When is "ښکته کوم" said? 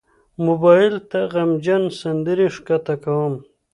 2.55-3.33